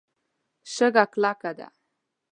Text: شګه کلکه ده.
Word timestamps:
شګه 0.73 1.03
کلکه 1.13 1.51
ده. 1.57 1.67